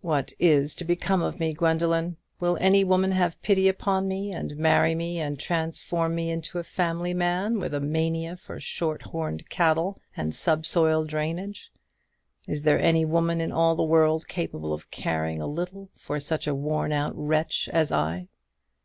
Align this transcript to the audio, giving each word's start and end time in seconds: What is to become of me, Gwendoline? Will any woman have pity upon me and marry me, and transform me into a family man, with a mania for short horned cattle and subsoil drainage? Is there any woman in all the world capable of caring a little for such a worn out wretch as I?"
What 0.00 0.32
is 0.38 0.76
to 0.76 0.84
become 0.84 1.22
of 1.22 1.40
me, 1.40 1.52
Gwendoline? 1.52 2.18
Will 2.38 2.56
any 2.60 2.84
woman 2.84 3.10
have 3.10 3.42
pity 3.42 3.66
upon 3.66 4.06
me 4.06 4.30
and 4.30 4.56
marry 4.56 4.94
me, 4.94 5.18
and 5.18 5.36
transform 5.40 6.14
me 6.14 6.30
into 6.30 6.60
a 6.60 6.62
family 6.62 7.12
man, 7.12 7.58
with 7.58 7.74
a 7.74 7.80
mania 7.80 8.36
for 8.36 8.60
short 8.60 9.02
horned 9.10 9.50
cattle 9.50 10.00
and 10.16 10.32
subsoil 10.32 11.04
drainage? 11.04 11.72
Is 12.46 12.62
there 12.62 12.78
any 12.78 13.04
woman 13.04 13.40
in 13.40 13.50
all 13.50 13.74
the 13.74 13.82
world 13.82 14.28
capable 14.28 14.72
of 14.72 14.92
caring 14.92 15.40
a 15.40 15.48
little 15.48 15.90
for 15.96 16.20
such 16.20 16.46
a 16.46 16.54
worn 16.54 16.92
out 16.92 17.14
wretch 17.16 17.68
as 17.72 17.90
I?" 17.90 18.28